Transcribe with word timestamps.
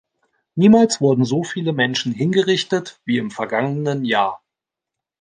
Niemals 0.55 0.99
wurden 0.99 1.25
so 1.25 1.43
viele 1.43 1.73
Menschen 1.73 2.11
hingerichtet 2.11 2.99
wie 3.05 3.19
im 3.19 3.29
vergangenen 3.29 4.03
Jahr. 4.03 4.41